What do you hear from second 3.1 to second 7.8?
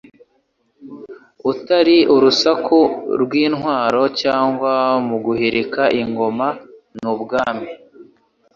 rw'intwaro cyangwa mu guhirika ingoma n'ubwami,